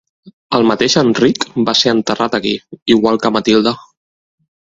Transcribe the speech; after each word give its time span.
El 0.59 0.63
mateix 0.69 0.95
Enric 1.01 1.45
va 1.67 1.75
ser 1.81 1.93
enterrat 1.97 2.39
aquí, 2.39 2.55
igual 2.95 3.21
que 3.27 3.33
Matilde. 3.37 3.77